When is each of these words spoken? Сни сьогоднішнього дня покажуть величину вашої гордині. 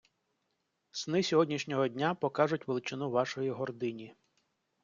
Сни 0.91 1.21
сьогоднішнього 1.23 1.87
дня 1.87 2.15
покажуть 2.15 2.67
величину 2.67 3.09
вашої 3.11 3.49
гордині. 3.51 4.15